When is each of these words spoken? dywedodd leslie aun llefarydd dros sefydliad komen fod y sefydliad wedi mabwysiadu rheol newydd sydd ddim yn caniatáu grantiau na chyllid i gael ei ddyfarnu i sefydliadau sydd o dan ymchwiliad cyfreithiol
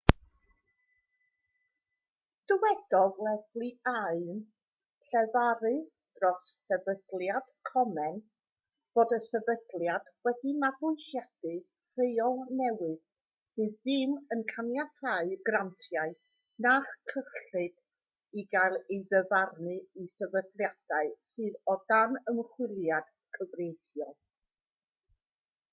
dywedodd 2.51 3.17
leslie 3.25 3.67
aun 3.89 4.39
llefarydd 5.09 5.91
dros 6.19 6.53
sefydliad 6.69 7.51
komen 7.71 8.17
fod 8.97 9.13
y 9.17 9.19
sefydliad 9.27 10.09
wedi 10.29 10.55
mabwysiadu 10.63 11.53
rheol 12.01 12.41
newydd 12.63 12.97
sydd 13.57 13.77
ddim 13.85 14.17
yn 14.37 14.43
caniatáu 14.55 15.37
grantiau 15.51 16.17
na 16.67 16.75
chyllid 17.13 17.79
i 18.43 18.47
gael 18.57 18.81
ei 18.81 19.01
ddyfarnu 19.13 19.77
i 20.05 20.09
sefydliadau 20.17 21.13
sydd 21.29 21.61
o 21.75 21.77
dan 21.93 22.19
ymchwiliad 22.35 23.15
cyfreithiol 23.39 24.19